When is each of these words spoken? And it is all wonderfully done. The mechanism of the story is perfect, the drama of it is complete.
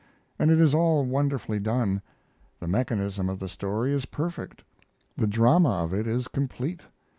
And 0.39 0.49
it 0.49 0.59
is 0.59 0.73
all 0.73 1.05
wonderfully 1.05 1.59
done. 1.59 2.01
The 2.59 2.67
mechanism 2.67 3.29
of 3.29 3.37
the 3.37 3.47
story 3.47 3.93
is 3.93 4.07
perfect, 4.07 4.63
the 5.15 5.27
drama 5.27 5.69
of 5.83 5.93
it 5.93 6.07
is 6.07 6.27
complete. 6.27 6.81